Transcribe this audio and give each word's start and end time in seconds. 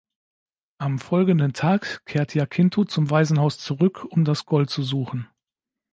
Am 0.79 0.97
folgenden 0.97 1.53
Tag 1.53 2.03
kehrt 2.07 2.33
Jacinto 2.33 2.85
zum 2.85 3.11
Waisenhaus 3.11 3.59
zurück, 3.59 4.03
um 4.09 4.25
das 4.25 4.47
Gold 4.47 4.71
zu 4.71 4.81
suchen. 4.81 5.27